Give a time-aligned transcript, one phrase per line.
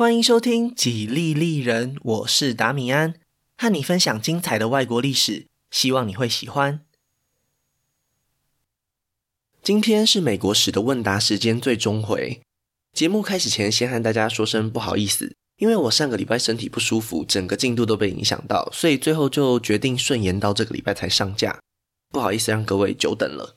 [0.00, 3.16] 欢迎收听《几利利人》，我是达米安，
[3.58, 6.80] 和你分享精彩的外国历史，希望你会喜欢。
[9.62, 12.40] 今天是美国史的问答时间最终回。
[12.94, 21.60] 节目开始前，先和大家说声不好意思，因为我上个礼拜身体不舒服，整个进度都被影响到，所以最后就决定顺延到这个礼拜才上架。
[22.08, 23.56] 不好意思，让各位久等了。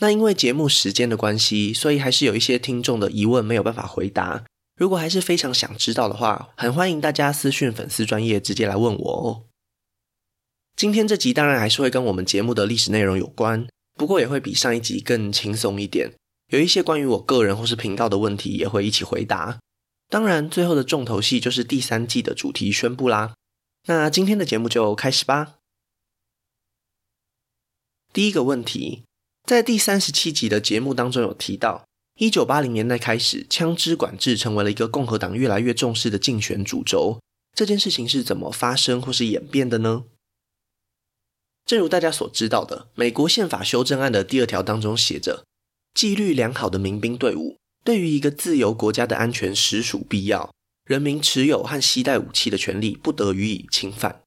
[0.00, 4.44] 那因为节目时间的关系，所以还是有一些听众的疑问没有办法回答。
[4.78, 9.44] 如果还是非常想知道的话，很欢迎大家私讯粉丝专业直接来问我哦。
[10.76, 16.14] 今天这集当然还是会跟我们节目的历史内容有关，不过也会比上一集更轻松一点。
[16.52, 19.58] 有一些关于我个人或是频道的问题也会一起回答。
[20.08, 23.34] 当然，最后的重头戏就是第三季的主题宣布啦。
[23.86, 25.56] 那今天的节目就开始吧。
[28.12, 29.02] 第一个问题，
[29.42, 31.87] 在第三十七集的节目当中有提到。
[32.18, 37.20] 一九八零年代开始，枪支管制成为了一个共和党越来越重视的竞选主轴。
[37.54, 40.04] 这件事情是怎么发生或是演变的呢？
[41.64, 45.44] 正如大家所知道的，美国宪法修正案的第二条当中写着
[45.94, 50.52] ：“纪律良好的民兵队伍对于一个自由国家的安全实属必要，
[50.86, 54.22] 人民持有和携带武器的权利不得予以侵犯。”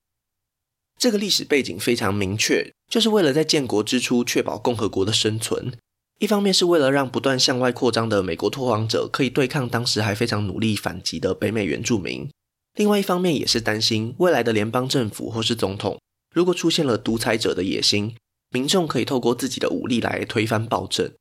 [0.97, 5.77] 这个历史背景非常明确，就是为了在建国之初确保共和国的生存。
[6.21, 12.29] 一方面是为了让不断向外扩张的美国拓荒者可以对抗当时还非常努力反击的北美原住民，
[12.75, 15.99] 另外一方面也是担心未来的联邦政府或是总统
[16.35, 18.15] 如果出现了独裁者的野心，
[18.51, 21.11] 民众可以透过自己的武力来推翻暴政。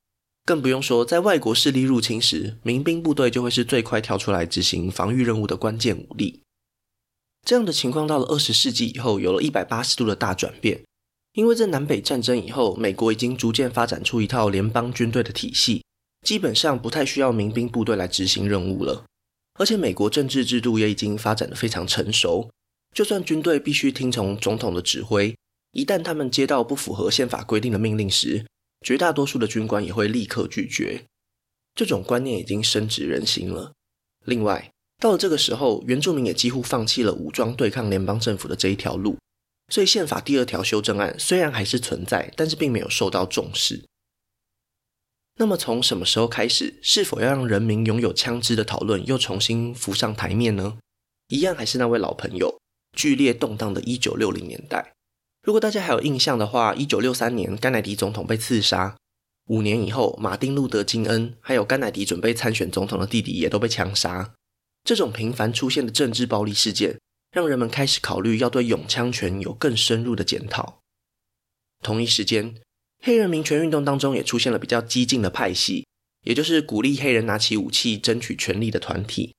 [0.45, 6.43] 更不用说在外国势力入侵时，民兵部队就会是最快跳出来执行防御任务的关键武力。
[7.47, 10.83] 这样的情况到了二十世纪以后，有了一百八十度的大转变。
[11.34, 15.84] 因为在南北战争以后，美国已经逐渐发展出一套联邦军队的体系，
[16.27, 19.05] 基本上不太需要民兵部队来执行任务了。
[19.59, 22.50] 而且美国政治制度也已经发展得非常成熟，
[22.95, 25.37] 就算军队必须听从总统的指挥，
[25.72, 28.44] 一旦他们接到不符合宪法规定的命令时，
[28.84, 31.04] 绝大多数的军官也会立刻拒绝。
[31.75, 33.72] 这种观念已经深植人心了。
[34.25, 39.16] 另外，到了这个时候，原住民也几乎放弃了武装对抗联邦政府的这一条路。
[39.70, 43.84] 所以，宪法第二条修正案虽然还是存在，但是并没有受到重视。
[45.36, 50.78] 那么，从什么时候开始，是否要让人民拥有枪支的讨论又重新浮上台面呢？
[51.28, 52.59] 一样还是那位老朋友，
[52.97, 54.92] 剧烈动荡的1960年代。
[55.42, 58.97] 如果大家还有印象的话，1963年甘乃迪总统被刺杀，
[59.47, 64.34] 五年以后，马丁·路德·金恩还有甘乃迪准备参选总统的弟弟也都被枪杀。
[64.82, 66.98] 这种频繁出现的政治暴力事件。
[67.30, 70.80] 让人们开始考虑要对拥枪权有更深入的检讨。
[71.82, 72.56] 同一时间，
[73.02, 75.86] 黑人民权运动当中也出现了比较激进的派系，
[76.24, 79.34] 也就是鼓励黑人拿起武器争取权利的团体。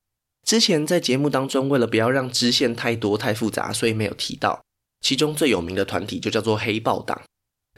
[0.48, 4.64] 之前在节目当中，为了不要让支线太多太复杂，所以没有提到。
[5.02, 7.22] 其中最有名的团体就叫做黑豹党。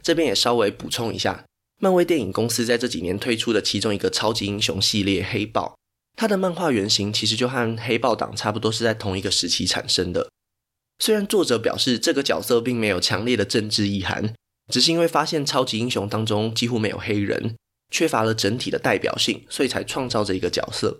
[0.01, 1.43] 这边也稍微补充一下，
[1.81, 5.75] 漫威电影公司在这几年推出的其中一个超级英雄系列《黑豹》。
[6.15, 10.29] 他的漫画原型其实就和黑豹党差不多，是在同一个时期产生的。
[10.99, 14.33] 虽然作者表示这个角色并没有强烈的政治意涵，
[14.71, 17.55] 只是因为发现超级英雄当中几乎没有黑人，
[17.91, 20.99] 缺乏了整体的代表性，所以才创造这一个角色。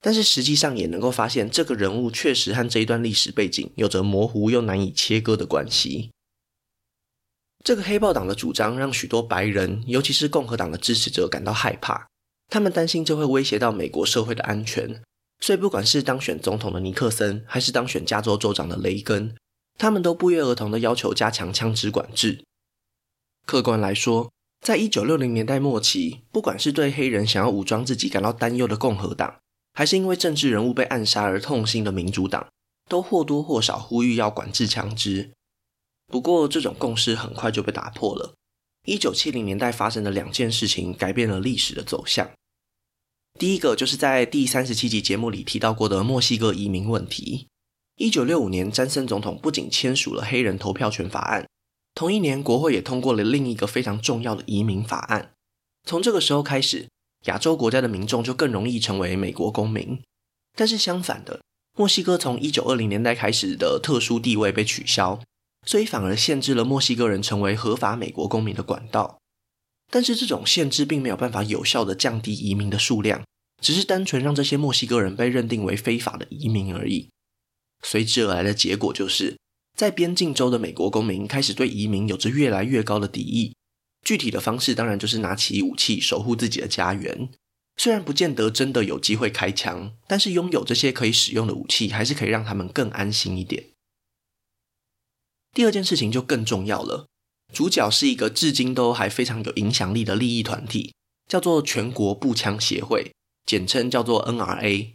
[0.00, 6.10] 但是实际上也能够发现，这个人物确实和这一段历史背景有着模糊又难以切割的关系。
[7.62, 12.06] 这个黑豹党的主张让许多白人，尤其是共和党的支持者感到害怕。
[12.48, 15.02] 他们担心这会威胁到美国社会的安全，
[15.40, 19.34] 所以不管是当选总统的尼克森，还是当选加州州长的雷根，
[19.78, 22.44] 他们都不约而同的要求加强枪支管制。
[23.44, 29.36] 客观来说，在一九六零年代末期，不管是对黑人想要武装自己感到担忧的共和党，
[29.72, 32.46] 还是因为政治人物被暗杀而痛心的民主党，
[32.88, 35.32] 都或多或少呼吁要管制枪支。
[36.06, 38.34] 不过，这种共识很快就被打破了。
[38.84, 42.30] 一九七零年代发生的两件事情改变了历史的走向。
[43.38, 47.48] 第一个就是在第三十七集节目里提到过的墨西哥移民问题。
[47.96, 51.48] 一九六五年，詹森总统不仅签署了黑人投票权法案，
[51.94, 55.32] 同一年国会也通过了另一个非常重要的移民法案。
[55.84, 56.88] 从这个时候开始，
[57.24, 60.00] 亚洲国家的民众就更容易成为美国公民。
[60.56, 61.40] 但是相反的，
[61.76, 65.20] 墨西哥从一九二零年代开始的特殊地位被取消。
[65.64, 69.18] 所以反而限制了墨西哥人成为合法美国公民的管道，
[69.90, 73.22] 但是这种限制并没有办法有效的降低移民的数量，
[73.62, 77.08] 只是单纯让这些墨西哥人被认定为非法的移民而已。
[77.82, 79.36] 随之而来的结果就是，
[79.76, 83.54] 在边境州的美国公民开始对移民有着越来越高的敌意。
[84.04, 87.28] 具体的方式当然就是拿起武器守护自己的家园。
[87.76, 93.64] 虽然不见得真的有机会开枪，但是拥有这些可以使用的武器，还是可以让他们更安心一点。
[95.54, 97.06] 第二件事情就更重要了，
[97.52, 100.92] 主角是一个至今都还非常有影响力的利益团体，
[101.28, 103.12] 叫做全国步枪协会，
[103.46, 104.94] 简称叫做 NRA。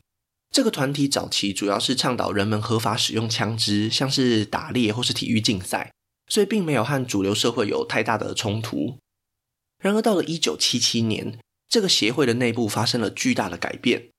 [0.51, 5.93] 这个团体早期主要是倡导人们合法使用枪支，像是打猎或是体育竞赛，
[6.27, 8.97] 所以并没有和主流社会有太大的冲突。
[9.81, 11.39] 然而到了一九七七年，
[11.69, 14.09] 这个协会的内部发生了巨大的改变，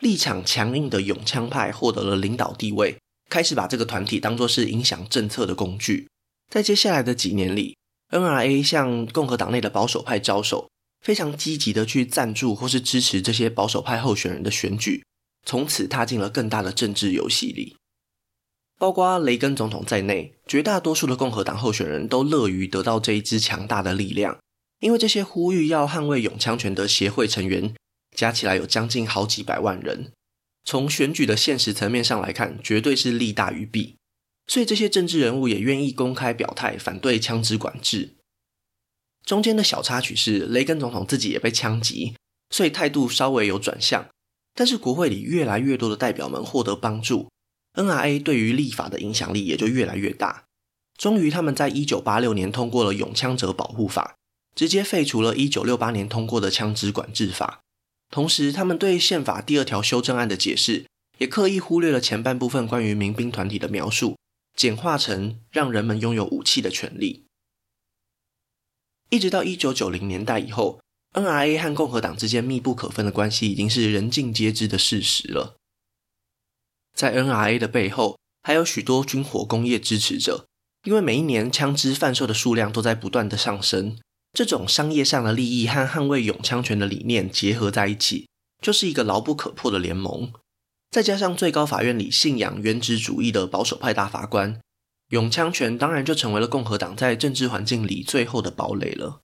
[0.00, 6.08] 立场强硬的拥枪派获得了领导地位，开始把这个团体当作是影响政策的工具。
[6.50, 7.76] 在接下来的几年里
[8.10, 10.68] ，NRA 向共和党内的保守派招手，
[11.04, 15.04] 非常积极的去赞助或是支持这些保守派候选人的选举，
[15.44, 17.76] 从此踏进了更大的政治游戏里。
[18.78, 24.38] 包括雷根总统在内，绝大多数的共和党候选人都乐于得到这一支强大的力量。
[24.80, 27.74] 因为这些呼吁要捍卫拥枪权的协会成员
[28.14, 30.12] 加起来有将近好几百万人，
[30.66, 33.96] 从选举的现实层面上来看，绝对是利大于弊。
[34.46, 38.16] 所以这些政治人物也愿意公开表态反对枪支管制。
[39.24, 42.14] 中间的小插曲是，雷根总统自己也被枪击，
[42.50, 44.06] 所以态度稍微有转向。
[44.54, 47.30] 但是国会里越来越多的代表们获得帮助
[47.74, 50.44] ，NRA 对于立法的影响力也就越来越大。
[50.98, 54.14] 终于，他们在一九八六年通过了《永枪者保护法》。
[54.56, 57.60] 直接废除了1968年通过的枪支管制法，
[58.10, 60.86] 同时他们对宪法第二条修正案的解释
[61.18, 64.16] 也刻意忽略了前半部分关于民兵团体的描述，
[64.54, 67.24] 简化成让人们拥有武器的权利。
[69.10, 70.80] 一直到1990年代以后
[71.12, 75.56] ，NRA 和共和党之间密不可分的关系已经是人尽皆知的事实了。
[76.94, 80.46] 在 NRA 的背后，还有许多军火工业支持者，
[80.84, 83.98] 因为每一年枪支贩售的数量都在不断的上升。
[84.36, 88.28] 这种商业上的利益和捍卫拥枪权的理念结合在一起，
[88.60, 90.30] 就是一个牢不可破的联盟。
[90.90, 94.60] 再加上最高法院里信仰原子主义的保守派大法官，
[95.08, 99.20] 拥枪权当然就成为了共和党在政治环境里最后的堡垒了。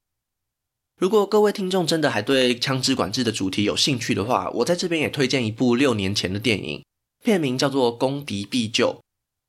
[0.99, 6.83] 如果各位听众真的还对枪支管制的主题有兴趣的话，我在这边也推荐一部六年前的电影，
[7.23, 8.89] 片名叫做《攻敌必救》，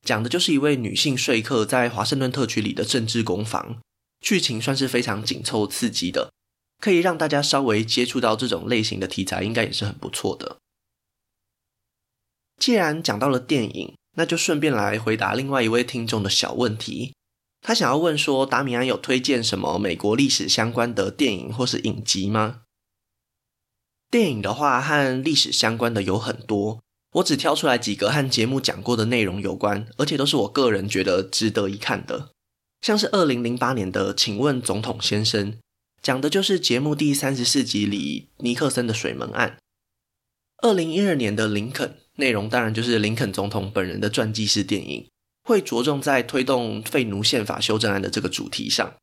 [0.06, 3.78] 讲的就是一位女性说客在华盛顿特区里的政治攻防。
[4.24, 6.32] 剧情算是非常紧凑刺激的，
[6.80, 10.56] 可以让大家稍微接触到这种类型的题材，应该也是很不错的。
[12.58, 17.12] 既然讲到了电影，那就顺便来回答另外一位听众的小问题。
[17.60, 22.62] 他想要问说，达米安有推荐什么美国历史相关的电影或是影集吗？
[24.10, 26.80] 电影的话，和历史相关的有很多，
[27.12, 32.33] 我只挑出来几个和节目讲过的内容有关，而且都是我个人觉得值得一看的。
[32.84, 35.52] 像是二零零八年的《请问总统先生》，
[36.02, 39.56] 讲的就是节目第三十四集里尼克森的水门案。
[40.58, 45.08] 二零一二年的《林肯》，内容当然就是林肯总统本人的传记式电影，
[45.44, 48.94] 会着重在推动废奴宪法修正案的这个主题上。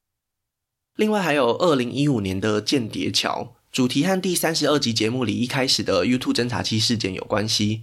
[0.95, 7.81] 另外还有二零一五年的《间谍桥》，主题和第三十二集节目里一开始的 YouTube 侦察器事件有关系。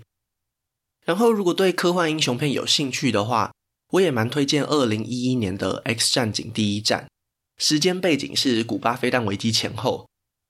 [1.05, 3.51] 然后如果对科幻英雄片有兴趣的话，
[3.93, 7.07] 我也蛮推荐二零一一年的《X 战警：第一战》，
[7.63, 10.07] 时间背景是古巴飞弹危机前后。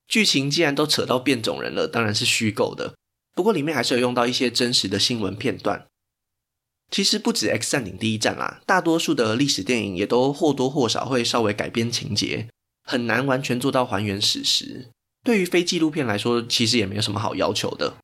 [0.07, 2.95] 剧情既然都扯到变种人了，当然是虚构的，
[3.35, 5.85] 不过里面还是有用到一些真实的新闻片段。
[6.91, 12.47] 其实不止《X 战警：第一战》啦，大多数的历史电影也都或多或少会稍微改编情节，
[12.83, 14.89] 很难完全做到还原史实。
[15.23, 17.95] 对于非纪录片来说，其实也没有什么好要求的。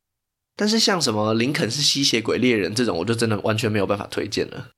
[0.55, 4.69] 但是像什么林肯是吸血鬼猎人这种，我就真的完全没有办法推荐了。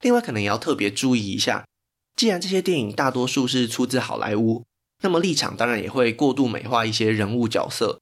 [0.00, 1.66] 另外，可能也要特别注意一下，
[2.14, 4.64] 既然这些电影大多数是出自好莱坞，
[5.02, 8.00] 那么立场当然也会过度美化一些人物角色。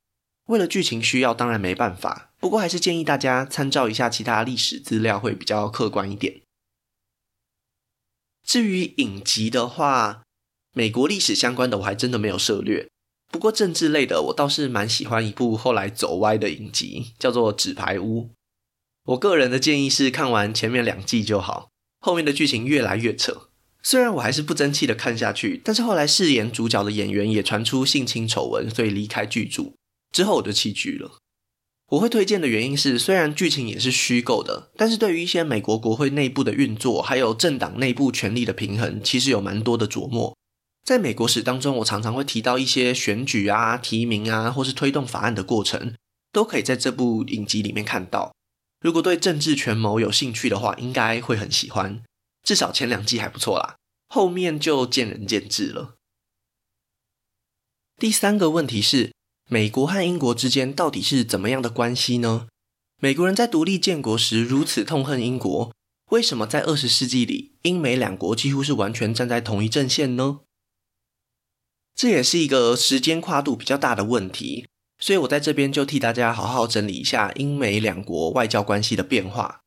[0.49, 2.31] 为了剧情需要，当然没办法。
[2.39, 6.43] 不过，还是建议大家参照一下其他历史资料，会比较客观一点。
[8.47, 10.23] 至于影集的话，
[10.73, 12.87] 美国历史相关的我还真的没有涉猎。
[13.33, 18.23] 不过政治类的，我倒是蛮喜欢一部后来走歪的影集，叫做《纸牌屋》。
[19.07, 21.71] 我个人的建议是看完前面两季就好。
[22.07, 23.49] 后面的剧情越来越扯，
[23.83, 29.75] 虽然我还是不争气的看下去，但是后来饰演主角的演员也传出性侵丑闻，所以离开剧组
[30.13, 31.19] 之后我就弃剧了。
[31.89, 40.37] 我会推荐的原因是，虽然剧情也是虚构的，但是对于一些美国国会内部的运作，还有政党内部权力的平衡，其实有蛮多的琢磨。
[40.85, 45.95] 在美国史当中，我常常会提到一些选举啊、提名啊，或是推动法案的过程，
[46.31, 48.36] 都可以在这部影集里面看到。
[48.87, 52.05] 如果对政治权谋有兴趣的话，应该会很喜欢。
[52.45, 53.75] 至少前两季还不错啦，
[54.07, 55.97] 后面就见仁见智了。
[57.97, 59.13] 第三个问题是，
[59.51, 62.47] 美国和英国之间到底是怎么样的关系呢？
[63.01, 65.75] 美国人在独立建国时如此痛恨英国，
[66.13, 70.43] 为什么在二十世纪里，英美两国几乎是完全站在同一阵线呢？
[71.97, 79.61] 这也是一个时间跨度比较大的问题，所以我在这边就替大家好好整理一下英美两国外交关系的变化。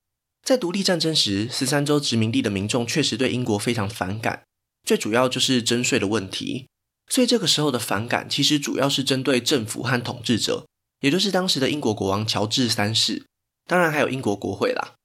[0.43, 4.43] 在独立战争时，十三州殖民地的民众确实对英国非常反感，
[4.83, 6.67] 最主要就是征税的问题。
[7.07, 10.65] 所以这个时候的反感其实主要是针对政府和统治者。
[11.01, 13.25] 也就是当时的英国国王乔治三世，
[13.65, 14.95] 当然还有英国国会啦。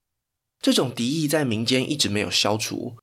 [0.61, 2.97] 这种敌意在民间一直没有消除，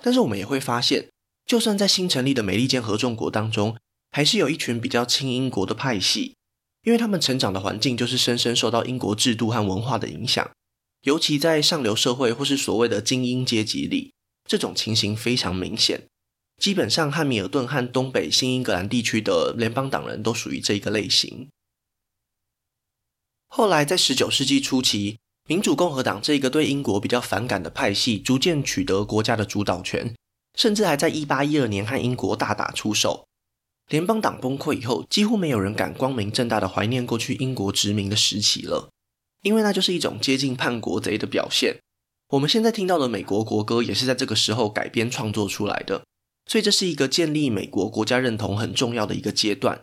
[0.00, 1.10] 但是我们也会发现，
[1.44, 3.76] 就算在新成立的美利坚合众国当中，
[4.10, 6.34] 还是有一群比较亲英国的派系，
[6.82, 10.50] 因为他们成长的环境就是深深受到英国制度和文化的影响，
[11.02, 14.12] 尤其在上流社会或是所谓的精英阶级里，
[14.44, 16.06] 这种情形非常明显。
[16.56, 21.48] 基本上，汉密尔顿和东北新英格兰地区的联邦党人都属于这个类型。
[23.48, 25.18] 后来，在十九世纪初期，
[25.48, 30.14] 民主共和党这个对英国比较反感的派系逐渐取得国家的主导权，
[30.54, 33.26] 甚至还在一八一二年和英国大打出手。
[33.90, 38.88] 联邦党崩溃以后，几乎没有人敢光明正大的怀念过去英国殖民的时期了，
[39.42, 41.80] 因为那就是一种接近叛国贼的表现。
[42.28, 46.04] 我们现在听到的美国国歌也是在这个时候改编创作出来的，
[46.46, 49.80] 所以这是一个建立美国国家认同很重要的一个阶段。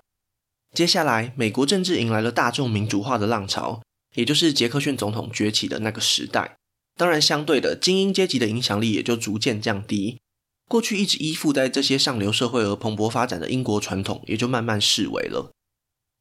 [0.74, 3.82] 接下来，美国政治迎来了大众民主化的浪潮，
[4.16, 6.56] 也就是杰克逊总统崛起的那个时代。
[6.96, 10.20] 当然，相对的，精英阶级的影响力也就逐渐降低。
[10.68, 15.52] 过去一直依附在这些上流社会而蓬勃发展的英国传统，也就慢慢式微了。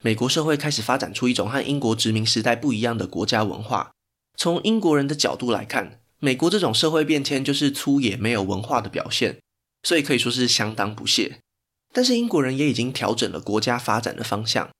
[0.02, 3.90] 美国社会开始发展出一种和英国殖民时代不一样的国家文化。
[4.38, 9.38] 从英国人的角度来看，美国这种社会变迁就是粗野没有文化的表现，
[9.82, 11.40] 所以可以说是相当不屑。
[11.92, 14.70] 但是英国人也已经调整了国家发展的方向，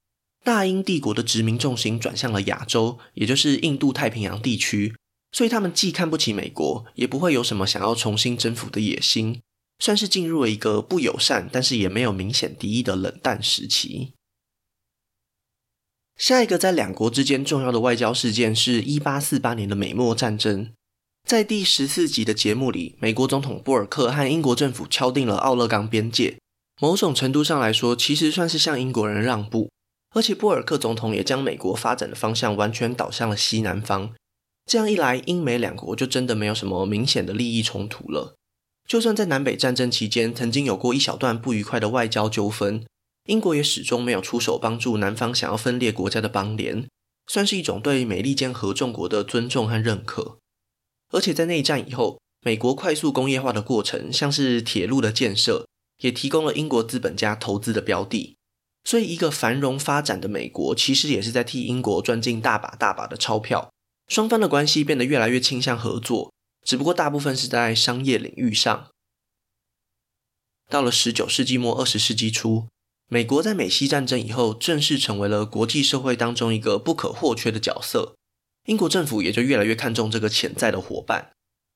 [0.45, 4.95] 大英帝国的殖民重心转向了亚洲，也就是印度太平洋地区，
[5.33, 9.41] 所以他们既看不起美国，也不会有什么想要重新征服的野心，
[9.79, 14.13] 算是进入了一个不友善，但是也没有明显敌意的冷淡时期。
[16.17, 20.73] 下一个在两国之间重要的外交事件是一八四八年的美墨战争，
[21.29, 26.39] 在第十四集的节目里，美国总统布尔克和英国政府敲定了奥勒冈边界。
[26.81, 29.71] 某种程度上来说，其实算是向英国人让步，
[30.15, 34.15] 而且布尔克总统也将美国发展的方向完全导向了西南方。
[34.65, 38.35] 这样一来，英美两国就真的没有什么明显的利益冲突了。
[38.87, 42.85] 就算在南北战争期间曾经有过一小段不愉快的外交纠纷，
[43.27, 46.87] 英国也始终没有出手帮助南方想要分裂国家的邦联，
[47.27, 50.39] 算是一种对美利坚合众国的尊重和认可。
[51.13, 55.67] 而且在内战以后，美国快速工业化的过程，像是铁路的建设。
[56.01, 58.37] 也提供了英国资本家投资的标的，
[58.85, 63.71] 所以一个繁荣发展的美国，其实也是在替英国赚进大把大把的钞票。
[64.07, 66.35] 双方的关系变得越来越倾向合作，
[66.67, 68.89] 只不过大部分是在商业领域上。
[70.69, 72.67] 到了十九世纪末二十世纪初，
[73.09, 78.17] 美国在美西战争以后，正式成为了国际社会当中一个不可或缺的角色。
[78.65, 81.31] 英国政府也就越来越看重这个潜在的伙伴。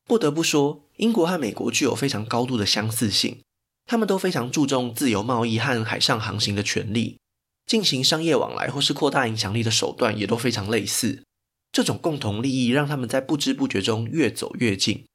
[0.08, 3.40] 不得不说，英国和美国具有非常高度的相似性。
[3.86, 7.20] 他们都非常注重自由贸易和海上航行的权利，
[7.64, 11.22] 进行商业往来或是扩大影响力的手段也都非常类似。
[11.72, 15.06] 这种共同利益让他们在不知不觉中越走越近。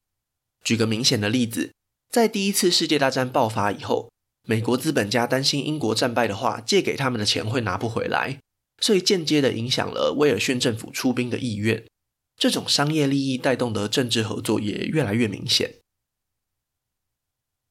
[0.64, 1.72] 举个明显的例子，
[2.10, 4.12] 在第一次世界大战爆发以后，
[4.48, 8.40] 美国资本家担心英国战败的话，借给他们的钱会拿不回来，
[8.82, 11.86] 所以间接地影响了威尔逊政府出兵的意愿。
[12.38, 15.76] 这种商业利益带动的政治合作也越来越明显。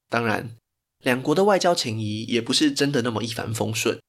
[0.08, 0.56] 当然。
[1.04, 4.00] 两国的外交情谊也不是真的那么一帆风顺。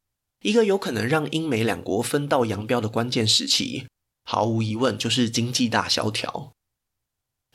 [0.44, 3.86] 一个有可能让英美两国分道扬镳的关键时期，
[4.25, 6.51] 毫无疑问就是经济大萧条。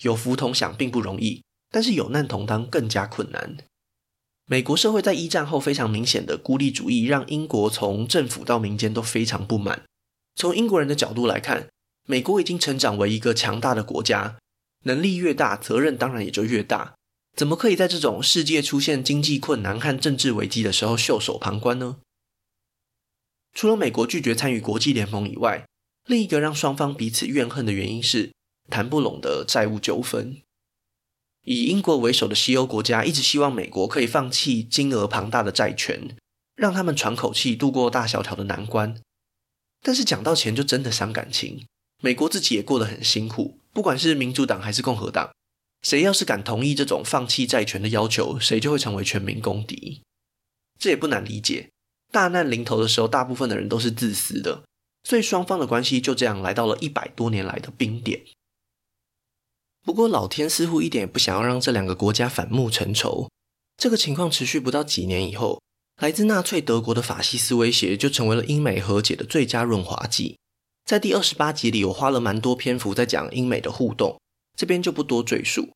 [0.02, 3.58] 有福同享并不容易，但是有难同当更加困难。
[4.46, 9.82] 美国社会在一战后非常明显的孤立主义，让英国从政府到民间都非常不满。
[10.34, 11.68] 从英国人的角度来看，
[12.06, 14.38] 美国已经成长为一个强大的国家，
[14.84, 16.94] 能力越大，责任当然也就越大。
[17.36, 21.98] 怎么可以在这种世界出现经济困难和政治危机的时候袖手旁观呢？
[23.52, 25.64] 除了美国拒绝参与国际联盟以外，
[26.07, 28.33] 另一个让双方彼此怨恨的原因是
[28.69, 30.40] 谈不拢的债务纠纷。
[31.45, 36.16] 以英国为首的西欧国家一直希望美国可以放弃金额庞大的债权，
[36.54, 39.00] 让他们喘口气度过大萧条的难关。
[39.83, 41.64] 但是讲到钱就真的伤感情，
[42.02, 45.30] 美国自己也过得很辛苦，不管是民主党还是共和党。
[45.80, 50.02] 谁要是敢同意这种放弃债权的要求，谁就会成为全民公敌。
[50.78, 51.71] 这也不难理解，
[52.12, 54.62] 大难临头的时候，大部分的人都是自私的，
[55.04, 58.23] 所以双方的关系就这样来到了一百多年来的冰点。
[59.83, 63.28] 不过，老天似乎一点也不想要让这两个国家反目成仇。
[63.78, 65.62] 这个情况持续不到几年以后，
[66.02, 70.37] 来自纳粹德国的法西斯威胁就成为了英美和解的最佳润滑剂。
[70.85, 74.21] 在第二十八集里，我花了蛮多篇幅在讲英美的互动，
[74.54, 75.71] 这边就不多赘述。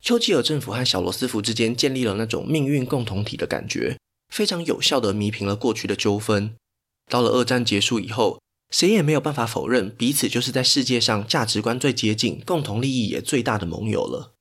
[0.00, 3.98] 丘吉尔政府和小罗斯福之间建立了那种命运共同体的感觉，
[4.32, 6.54] 非常有效地弥平了过去的纠纷。
[7.10, 14.34] 到了二战结束以后，谁也没有办法否认彼此就是在世界上价值观最接近、共同利益也最大的盟友了。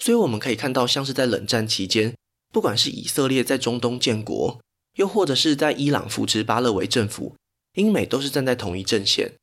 [0.00, 2.14] 所以我们可以看到，像是在冷战期间，
[2.52, 4.60] 不管是以色列在中东建国，
[4.96, 7.36] 又或者是在伊朗扶持巴勒维政府，
[7.74, 9.34] 英美都是站在同一阵线。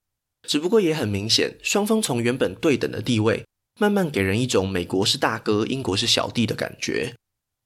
[0.47, 3.45] 只不过也很明显，双方从原本对等的地位，
[3.79, 7.15] 慢慢给人一种美国是大哥，英国是小弟的感觉。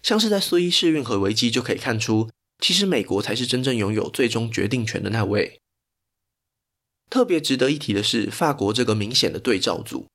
[0.03, 5.59] 像是在苏伊士运河危机就可以看出，其实美国才是真正拥有最终决定权的那位。
[7.09, 10.07] 特别值得一提的是，法国这个明显的对照组。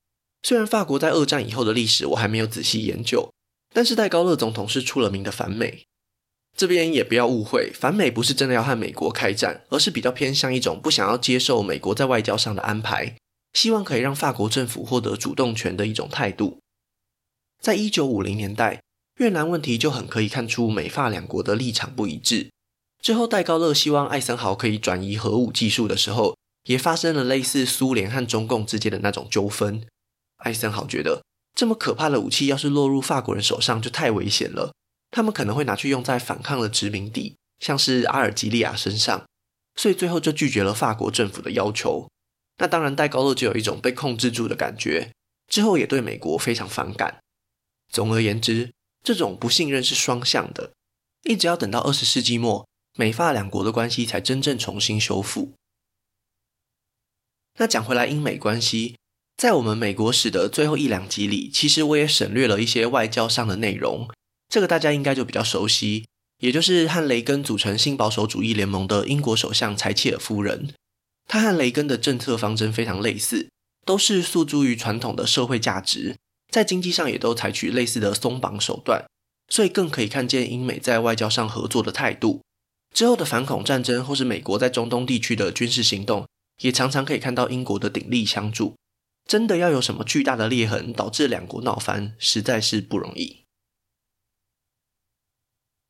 [0.43, 3.31] 虽然法国在二战以后的历史我还没有仔细研究，
[3.75, 5.85] 但是戴高乐总统是出了名的反美。
[6.57, 13.17] 这边也不要误会，反美不是真的要和美国开战，而是比较偏向一种不想要接受美国在外交上的安排。
[13.53, 16.59] 希望可以让法国政府获得主动权的一种态度。
[17.61, 18.81] 在一九五零年代，
[19.19, 22.51] 越南问题就很可以看出美法两国的立场不一致。
[23.03, 29.87] 之后，戴高乐希望艾森豪可以转移核武技术的时候，也发生了类似苏联和中共之间的那种纠纷。
[30.39, 31.23] 艾森豪觉得，
[31.55, 34.73] 这么可怕的武器要是落入法国人手上，就太危险了。
[35.11, 39.25] 他们可能会拿去用在反抗的殖民地，像是阿尔及利亚身上，
[39.75, 42.09] 所以最后就拒绝了法国政府的要求。
[42.59, 45.11] 那当然，戴高乐就有一种被控制住的感觉，
[45.49, 47.19] 之后也对美国非常反感。
[47.91, 48.71] 总而言之，
[49.03, 50.73] 这种不信任是双向的，
[51.25, 55.53] 一直要等到二十世纪末，美法两国的关系才真正重新修复。
[57.61, 58.97] 那讲回来，英美关系，
[59.37, 64.09] 在我们美国史的最后一两集里，其实我也省略了一些外交上的内容，
[64.49, 66.07] 这个大家应该就比较熟悉，
[66.39, 70.71] 也就是和雷根组成新保守主义联盟的英国首相柴契尔夫人。
[71.29, 73.51] 她和雷根的政策方针非常类似，
[73.85, 76.17] 都是诉诸于传统的社会价值，
[76.51, 79.05] 在经济上也都采取类似的松绑手段，
[79.51, 82.41] 所以更可以看见英美在外交上合作的态度。
[82.95, 86.27] 之后的反恐战争或是美国在中东地区的军事行动，
[86.61, 88.77] 也常常可以看到英国的鼎力相助。
[89.27, 93.45] 真的要有什么巨大的裂痕导致两国闹翻，实在是不容易。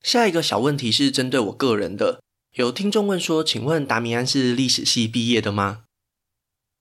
[0.02, 2.20] 下一个小问题是针对我个人的。
[2.54, 5.84] 有听众问说：“请问达米安是历史系毕业的吗？”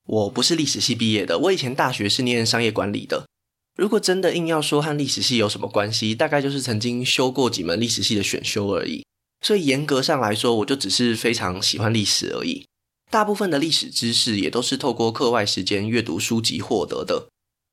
[0.07, 3.27] 我不是历史系毕业的，我以前大学是念商业管理的。
[3.75, 9.05] 如果真的硬要说和历史系有什么关系，大概就是曾经修过几门历史系的选修而已。
[9.41, 12.65] 所以严格上来说，我就只是非常喜欢历史而已。
[13.11, 17.29] 大部分的历史知识也都是透过课外时间阅读书籍获得的。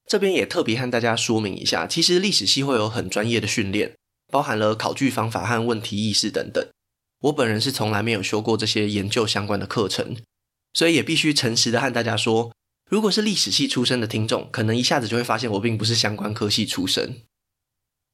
[0.06, 3.94] 这边也特别和大家说明一下，其实历史系会有很专业的训练，
[4.32, 6.66] 包含了考据方法和问题意识等等。
[7.20, 10.16] 我本人是从来没有修过这些研究相关的课程，
[10.72, 12.52] 所以也必须诚实的和大家说，
[12.88, 17.22] 如果是历史系出身的听众，可能一下子就会发现我并不是相关科系出身。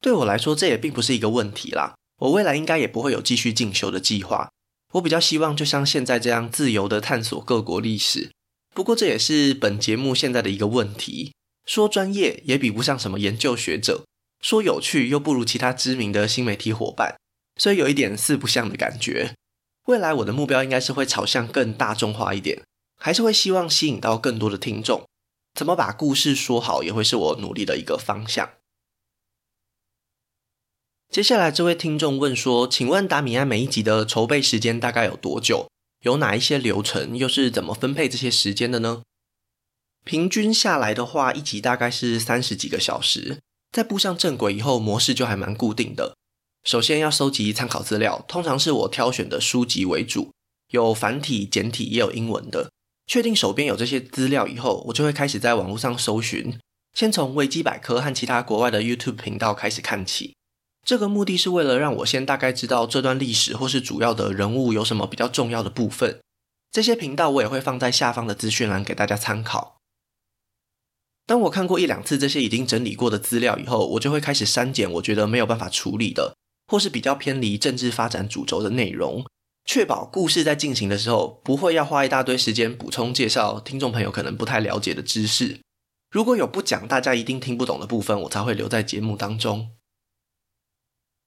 [0.01, 1.95] 对我来说，这也并不是一个问题啦。
[2.17, 4.49] 我未来应该也不会有继续进修的计划。
[4.93, 8.31] 我比较希望就像现在这样自由的探索各国历史。
[8.73, 11.33] 不过这也是本节目现在的一个问题：
[11.65, 14.03] 说专业也比不上什么研究学者，
[14.41, 17.15] 说有趣又不如其他知名的新媒体伙伴。
[17.59, 19.35] 所以有一点四不像的感觉。
[19.85, 22.63] 未来我的目标应该是会朝向更大众化一点，
[22.99, 25.03] 还是会希望吸引到更多的听众。
[25.53, 28.49] 怎么把故事说好，也会是我努力的一个方向。
[31.13, 35.69] 接下来这位听众问说：“请问达米安每一集的筹备时间大概有多久？
[36.01, 37.15] 有哪一些流程？
[37.15, 39.03] 又是怎么分配这些时间的呢？”
[40.03, 43.37] 平均下来的话，一集大概是三十几个小时。
[43.71, 46.15] 在步上正轨以后，模式就还蛮固定的。
[46.63, 50.31] 首先要收集参考资料，通常是我挑选的书籍为主，
[50.71, 52.71] 有繁体、简体，也有英文的。
[53.05, 56.57] 确定手边有这些资料以后，我就会开始在网络上搜寻，
[56.95, 60.33] 先从维基百科和其他国外的 YouTube 频道开始看起。
[60.83, 66.19] 这个目的是为了让我先大概知道这段历史或是主要的人物有什么比较重要的部分。
[66.71, 69.77] 这些频道我也会放在下方的资讯栏给大家参考。
[71.25, 76.35] 当我看过一两次这些已经整理过的资料以后，我就会开始删减我觉得没有办法处理的。
[76.65, 79.25] 或是比较偏离政治发展主轴的内容，
[79.65, 85.59] 确保故事在进行的时候不会要花一大堆时间补充介绍听众朋友可能不太了解的知识。
[86.09, 89.71] 如果有不讲大家一定听不懂的部分，我才会留在节目当中。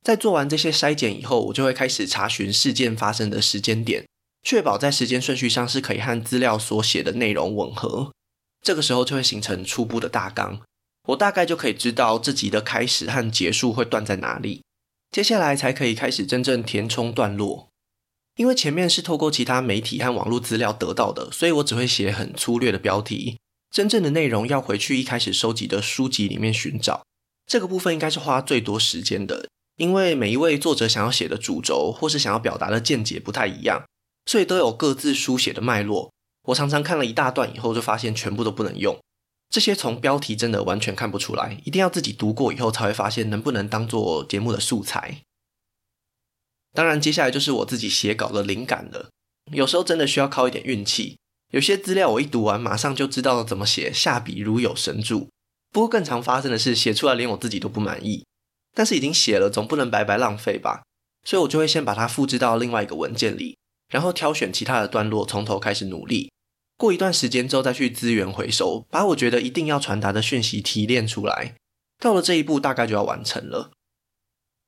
[0.06, 4.06] 在做完这些筛检以后，我就会开始查询事件发生的时间点，
[4.44, 8.12] 确保在时间顺序上是可以和资料所写的内容吻合。
[8.62, 10.60] 这个时候就会形成初步的大纲，
[11.08, 14.62] 我大概就可以知道这集的开始和结束会断在哪里。
[15.10, 17.66] 接下来才可以开始真正填充段落。
[18.36, 23.38] 因为前面是透过其他媒体和网络资料得到的，所以我只会写很粗略的标题。
[23.74, 27.02] 真正的内容要回去一开始收集的书籍里面寻找。
[27.44, 29.48] 这个部分应该是花最多时间的。
[29.76, 33.84] 因为每一位作者想要写的主轴或是想要表达的见解不太一样，
[34.24, 36.12] 所以都有各自书写的脉络。
[36.48, 38.98] 我常常看了一大段以后，就发现全部都不能用。
[39.48, 45.22] 这些从标题真的完全看不出来，一定要自己读过以后才会发现能不能当做节目的素材。
[46.74, 49.10] 当然，接下来就是我自己写稿的灵感了。
[49.52, 51.16] 有时候真的需要靠一点运气。
[51.52, 55.28] 有些资料我一读完，马上就知道怎么写，下笔如有神助。
[55.70, 58.25] 不过更常发生的是，写出来连我自己都不满意。
[58.76, 60.82] 但是已经写了，总不能白白浪费吧？
[61.24, 63.56] 所以我就会先把它复制到另外一个文件里，
[63.88, 66.30] 然后挑选其他的段落，从头开始努力。
[66.76, 71.54] 过一段时间之后，再去资源回收，把我觉得一定要传达的讯息提炼出来。
[71.98, 73.70] 到了这一步，大概就要完成了。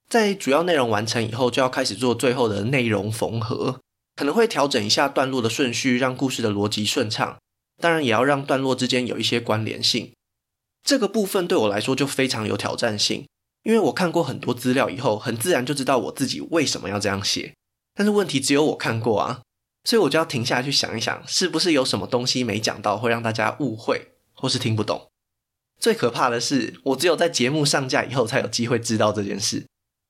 [0.09, 3.79] 在主要内容完成以后，就要开始做最后的内容缝合，
[4.17, 7.37] 可能会调整一下段落的顺序，让故事的逻辑顺畅。
[7.81, 10.13] 当然，也要让段落之间有一些关联性。
[10.83, 13.27] 这个部分对我来说就非常有挑战性。
[13.69, 17.53] 因为我看过很多资料以后，很自然就知道我自己为什么要这样写。
[17.95, 19.43] 但是问题只有我看过啊，
[19.85, 25.11] 所以我就要停下来去想一想，是不是有什么东西没讲到，会让大家误会或是听不懂。
[25.79, 29.67] 最可怕的是，我只有在节目上架以后才有机会知道这件事。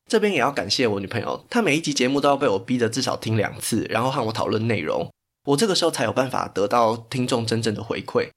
[0.09, 5.13] 这边也要感谢我女朋友，她每一集节目都要被我逼得至少听两次，然后和我讨论内容。
[5.47, 8.31] 我这个时候才有办法得到听众真正的回馈。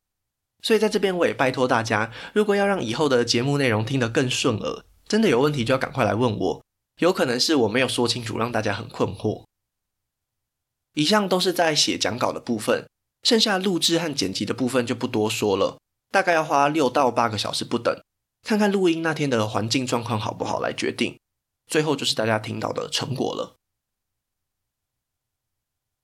[0.63, 4.84] 所以在这边我也拜托大家，如果要让以后的节目内容听得更顺耳。
[5.12, 6.65] 真的有问题就要赶快来问我，
[7.00, 9.43] 有可能是我没有说清楚，让大家很困惑。
[10.93, 12.88] 以上都是在写讲稿的部分，
[13.21, 15.80] 剩下录制和剪辑的部分就不多说了，
[16.12, 17.93] 大概要花六到八个小时不等，
[18.41, 21.19] 看看录音那天的环境状况好不好来决定。
[21.67, 23.58] 最后就是大家听到的成果了。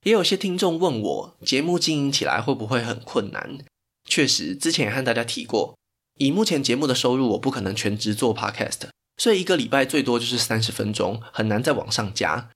[0.02, 3.64] 也有些听众问我，节目经营起来会不会很困难？
[4.04, 5.78] 确实，之前也和大家提过，
[6.16, 8.90] 以目前节目的收入，我不可能全职做 Podcast。
[9.18, 12.48] 所以一个礼拜最多就是三十分钟，很难再往上加。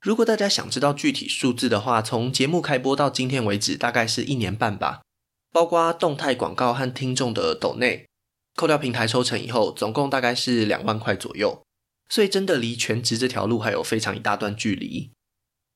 [0.00, 5.02] 如果大家想知道具体数字的话，从节目开播到今天为止，大概是一年半吧。
[5.52, 8.06] 包括动态广告和听众的抖内，
[8.54, 11.62] 扣掉平台抽成以后，总共大概是两万块左右。
[12.08, 15.10] 所以真的离全职这条路还有非常一大段距离。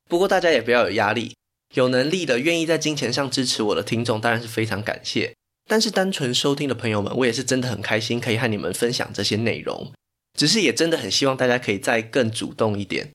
[0.08, 1.34] 不过大家也不要有压力，
[1.74, 5.34] 有能力的愿意在金钱上支持我的听众，当然是非常感谢。
[5.72, 9.90] 但是单纯收听的朋友们，我也是真的很开心，可以和你们分享这些内容。
[10.38, 13.08] 只是也真的很希望大家可以再更主动一点。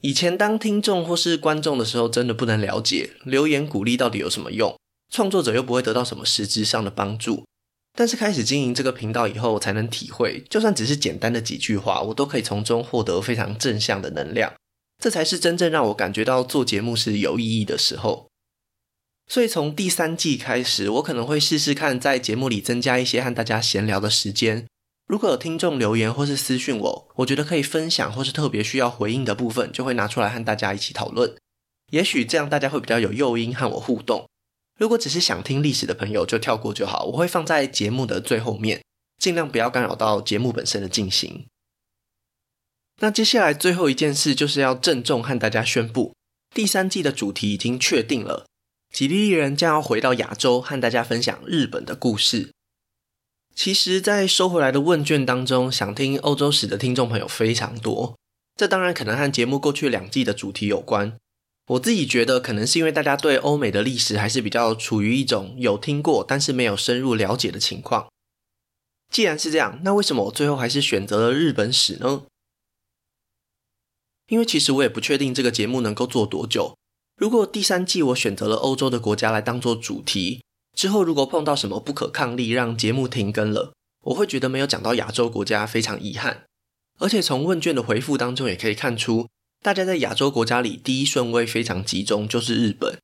[0.00, 4.78] 以前当听众或是观众的时候，真的不能了解留言鼓励到底有什么用，
[5.12, 7.44] 创作者又不会得到什么实质上的帮助。
[7.98, 14.54] 但是开始经营这个频道以后，我才能体会，就算只是简单的几句话，我都可以从中获得非常正向的能量。
[15.02, 18.29] 这才是真正让我感觉到做节目是有意义的时候。
[19.30, 24.66] 所以从第三季开始，我可能会试试看在节目里增加一些和大家闲聊的时间。
[25.06, 31.32] 如果有听众留言或是私讯我，我觉得可以分享或是特别需要回应的部分，就会拿出来和大家一起讨论。
[31.92, 34.28] 也许这样大家会比较有诱因和我互动。
[34.76, 37.04] 如果只是想听历史的朋友，就跳过就好。
[37.04, 38.82] 我会放在节目的最后面，
[39.18, 41.46] 尽量不要干扰到节目本身的进行。
[42.98, 46.16] 那接下来最后一件事，就是要郑重和大家宣布，
[46.52, 48.46] 第三季的主题已经确定了。
[48.92, 52.52] 吉利艺人将要回到亚洲，和大家分享日本的故事。
[53.54, 58.16] 其实，在收回来的问卷当中，想听欧洲史的听众朋友非常多。
[58.56, 61.16] 这当然可能和节目过去两季的主题有关。
[61.68, 68.08] 我自己觉得，可能是因为大家对欧美的历史还是比较处于一种有听过，但是没有深入了解的情况。
[69.08, 72.24] 既然是这样，那为什么我最后还是选择了日本史呢？
[74.28, 76.76] 因为其实我也不确定这个节目能够做多久。
[77.20, 80.42] 如果第三季我选择了欧洲的国家来当做主题，
[80.74, 86.44] 之后如果碰到什么不可抗力让节目停更了，我会觉得没有讲到亚洲国家非常遗憾。
[86.98, 89.28] 而且从问卷的回复当中也可以看出，
[89.62, 92.98] 大家在亚洲国家里第一顺位非常集中，就是日本。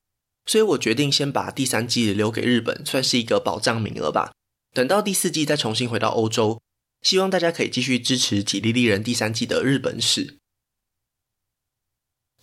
[0.46, 4.33] 所以我决定先把第三季留给日本，算是一个保障名额吧。
[4.72, 6.62] 等到第四季再重新回到欧洲，
[7.02, 10.38] 希望大家可以继续支持《吉利利人》第三季的日本史。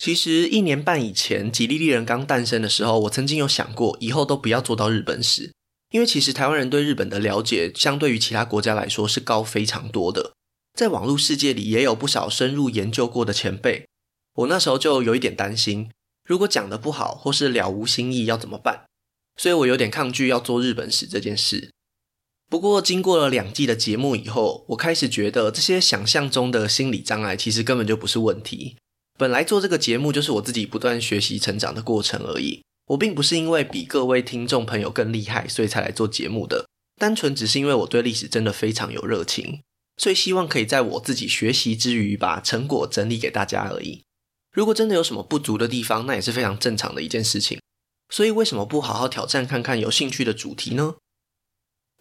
[0.03, 5.53] 其实一年半以前，吉利利人刚诞生的时候，我曾经有想过，以后都不要做到日本史，
[5.91, 10.33] 因为其实台湾人对日本的了解，相对于其他国家来说是高非常多的。
[10.73, 13.85] 在网络世界里也有不少深入研究过的前辈。
[14.33, 15.89] 我那时候就有一点担心，
[16.27, 18.83] 如果讲得不好或是了无新意要怎么办？
[19.37, 21.71] 所以我有点抗拒要做日本史这件事。
[22.49, 28.75] 不过经过了两季的节目以后，我开始觉得这些想象中的心理障碍其实根本就不是问题。
[29.17, 32.61] 本来做这个节目就是我自己不断学习成长的过程而已。
[32.87, 36.67] 我并不是因为比各位听众朋友更厉害，所以才来做节目的，
[36.99, 39.61] 单纯只是因为我对历史真的非常有热情，
[39.97, 44.03] 所以希望可以在我自己学习之余，把成果整理给大家而已。
[44.51, 47.59] 如果真的有什么不足的地方，那也是非常正常的一件事情。
[48.09, 50.95] 所以为什么不好好挑战看看有兴趣的主题呢？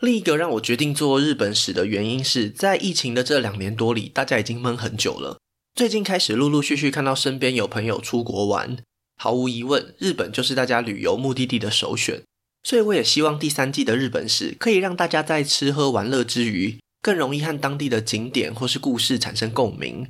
[0.01, 5.39] 另一个让我决定做日本史的原因是在疫情的这两年多里，大家已经闷很久了。
[5.75, 8.77] 最近开始陆陆续续看到身边有朋友出国玩，
[9.17, 12.23] 毫无疑问，日本就是大家旅游目的地的首选。
[12.63, 20.09] 所以我也希望第三季的日本史可以让大家在吃喝玩乐之余，更容易和当地的景点或是故事产生共鸣。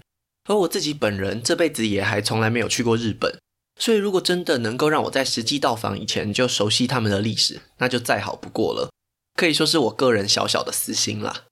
[0.49, 3.39] 而我自己本人这辈子也还从来没有去过日本，
[3.79, 8.91] 所以如果真的能够让我在实际到访以前就熟悉他们的历史，那就再好不过了。
[9.35, 11.45] 可以说是我个人小小的私心啦。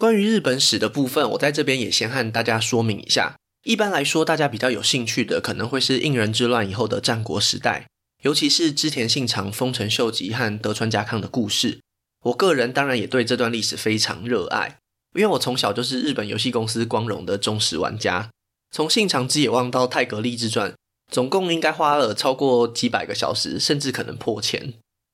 [0.00, 3.36] 关于日本史的部分，我在这边也先和大家说明一下。
[3.64, 7.86] 一般来说，大家比较有兴趣的可能会是应仁之乱以后的战国时代，
[8.22, 11.80] 尤其是织田信长、丰臣秀吉和德川家康的故事。
[12.24, 14.78] 我个人当然也对这段历史非常热爱，
[15.14, 18.30] 因为我从小就是日本游戏公司光荣的忠实玩家。
[18.70, 20.72] 从信长之野望到太合立志传，
[21.12, 24.72] 总共应该花了超过几百个小时，甚至可能破千。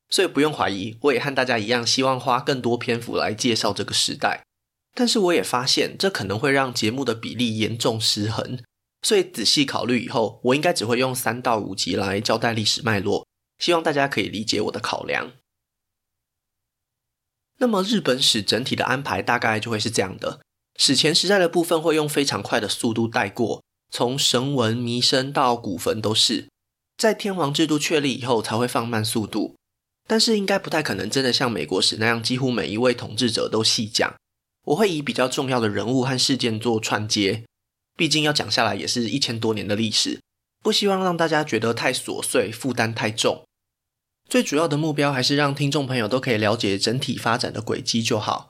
[0.08, 4.44] 所以不用怀疑，我也和大家一样，希望花更多篇幅来介绍这个时代。
[4.98, 8.58] 但是我也发现，这可能会让节目的比例严重失衡，
[9.02, 13.26] 所以仔细考虑以后，我应该只会用三到五集来交代历史脉络，
[13.58, 15.32] 希望大家可以理解我的考量。
[17.58, 20.40] 那么日本史整体的安排大概就会是这样的：
[20.78, 26.48] 史前时代的部分会用非常快的速度带过，从神文、弥生到古坟都是，
[26.96, 29.56] 在天皇制度确立以后才会放慢速度，
[30.08, 34.14] 但是应该不太可能真的像美国史那样，几乎每一位统治者都细讲。
[34.66, 37.44] 我会以比较重要的人物和事件做串接，
[37.96, 40.20] 毕竟要讲下来也是一千多年的历史，
[40.62, 43.44] 不希望让大家觉得太琐碎，负担太重。
[44.28, 48.48] 最主要的目标还是让听众朋友都可以了解整体发展的轨迹就好。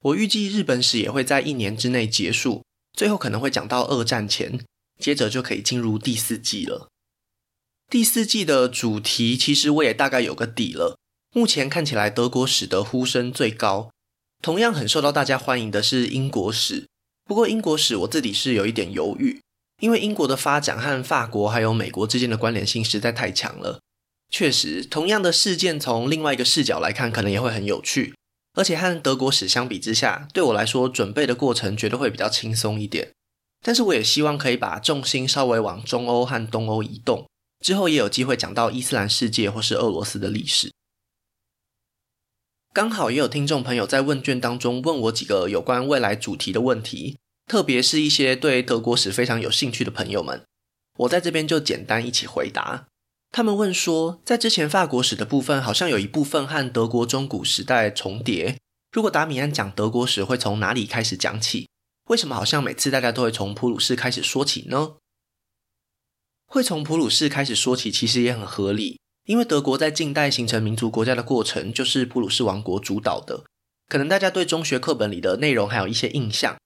[0.00, 4.64] 我预计日本史也会在一年之内结束，最后可能会讲到二战前，
[4.98, 6.88] 接着就可以进入第四季了。
[7.90, 10.98] 第四季的主题其实我也大概有个底了，
[11.34, 13.90] 目前看起来德国史的呼声最高。
[14.40, 16.86] 同样很受到大家欢迎的是英国史，
[17.24, 19.40] 不过英国史我自己是有一点犹豫，
[19.80, 23.80] 因为英国的发展和法国还有美国之间的关联性实在太强了。
[24.30, 28.14] 确实，同样的事件从另外一个视角来看，可能也会很有趣，
[28.54, 33.10] 而且和德国史相比之下，对我来说准备的过程绝对会比较轻松一点。
[33.64, 37.26] 但是我也希望可以把重心稍微往中欧和东欧移动，
[37.64, 40.70] 之后也有机会讲到伊斯兰世界或是俄罗斯的历史。
[42.78, 50.44] 刚好也有听众朋友在问卷当中问我几个有关未来主题的问题，特别是一些对德国史非常有兴趣的朋友们，
[50.98, 52.86] 我在这边就简单一起回答。
[53.32, 58.56] 他们问说，在之前法国史的部分，好像有一部分和德国中古时代重叠。
[58.92, 61.68] 如果达米安讲德国史，会从哪里开始讲起？
[62.04, 64.92] 为什么好像每次大家都会从普鲁士开始说起呢？
[66.46, 69.00] 会从普鲁士开始说起，其实也很合理。
[69.28, 73.44] 因为德国在近代形成民族国家的过程，就是普鲁士王国主导的。
[73.86, 76.56] 可能大家对中学课本里的内容还有一些印象。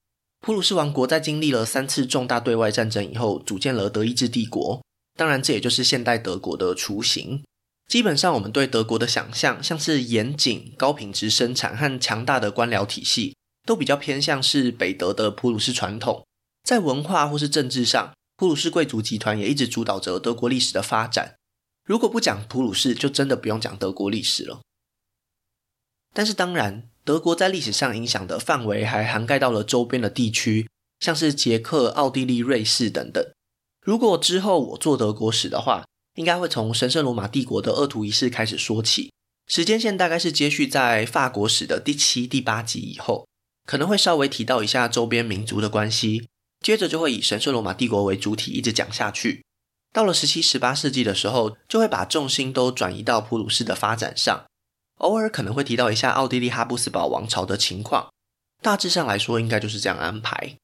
[0.40, 4.80] 普鲁士王国在经历了三次重大对外战争以后，组建了德意志帝国。
[5.18, 7.42] 当然，这也就是现代德国的雏形。
[7.90, 13.34] 基本上，我们对德国的想象，像是严谨、高品质生产和强大的官僚体系，
[13.66, 16.24] 都比较偏向是北德的普鲁士传统。
[16.62, 21.34] 在文化或是政治上，普鲁士贵族集团也一直主导着德国历史的发展。
[21.84, 24.60] 如果不讲普鲁士，就真的不用讲德国历史了。
[26.14, 30.68] 但是当然，德国在历史上影响的范围还涵盖到了周边的地区，
[31.00, 33.24] 像是捷克、奥地利、瑞士等等。
[33.80, 39.12] 如果之后我做德国史的话，应该会从神圣罗马帝国的二图一式开始说起，
[39.48, 43.26] 时间线大概是接续在法国史的第七、第八集以后，
[43.66, 46.28] 可能会稍微提到一下周边民族的关系，
[46.60, 49.42] 接着就会以神圣罗马帝国为主体一直讲下去。
[49.92, 54.46] 到了十七、十八世纪的时候，就会把重心都转移到普鲁士的发展上，
[54.98, 58.10] 偶尔可能会提到一下奥地利哈布斯堡王朝的情况。
[58.62, 60.56] 大致上来说，应该就是这样安排。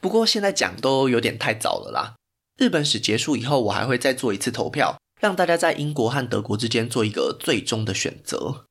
[0.00, 2.16] 不过现在讲都有点太早了啦。
[2.58, 8.66] 日本史结束以后，我还会再做一次投票，让大家在英国和德国之间做一个最终的选择。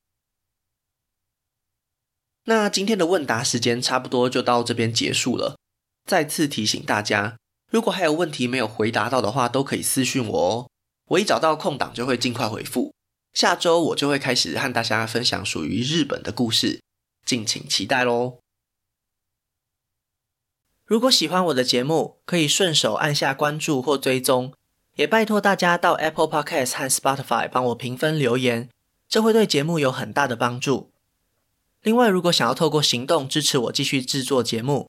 [2.44, 5.56] 那今天的问答时间差不多就到这边结束了。
[6.04, 7.36] 再次提醒大家，
[7.74, 10.70] 如果还有问题没有回答到的话，都可以私讯我哦。
[11.08, 12.94] 我一找到空档就会尽快回复。
[13.32, 16.80] 下周我就会开始和大家分享属于日本的故事，
[17.26, 18.38] 敬请期待喽。
[20.84, 24.52] 如果喜欢我的节目，可以顺手按下关注或追踪，
[24.94, 28.68] 也拜托大家到 Apple Podcast 和 Spotify 帮我评分留言，
[29.08, 30.92] 这会对节目有很大的帮助。
[31.82, 34.88] 另外，如果想要透过行动支持我继续制作节目，